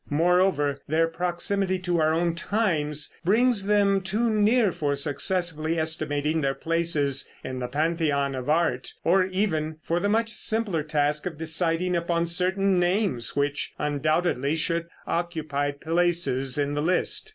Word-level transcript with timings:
Moreover, 0.09 0.79
their 0.87 1.07
proximity 1.07 1.77
to 1.77 1.99
our 2.01 2.11
own 2.11 2.33
times 2.33 3.15
brings 3.23 3.67
them 3.67 4.01
too 4.01 4.31
near 4.31 4.71
for 4.71 4.95
successfully 4.95 5.77
estimating 5.77 6.41
their 6.41 6.55
places 6.55 7.29
in 7.43 7.59
the 7.59 7.67
pantheon 7.67 8.33
of 8.33 8.49
art, 8.49 8.95
or 9.03 9.25
even 9.25 9.77
for 9.83 9.99
the 9.99 10.09
much 10.09 10.31
simpler 10.33 10.81
task 10.81 11.27
of 11.27 11.37
deciding 11.37 11.95
upon 11.95 12.25
certain 12.25 12.79
names 12.79 13.35
which 13.35 13.73
undoubtedly 13.77 14.55
should 14.55 14.87
occupy 15.05 15.69
places 15.69 16.57
in 16.57 16.73
the 16.73 16.81
list. 16.81 17.29